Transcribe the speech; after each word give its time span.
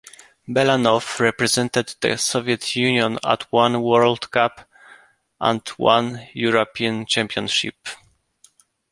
Belanov 0.49 1.19
represented 1.19 1.93
the 2.01 2.17
Soviet 2.17 2.75
Union 2.75 3.19
at 3.23 3.43
one 3.51 3.83
World 3.83 4.31
Cup 4.31 4.67
and 5.39 5.61
one 5.77 6.27
European 6.33 7.05
Championship. 7.05 7.87